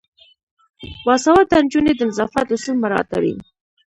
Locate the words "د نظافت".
1.95-2.47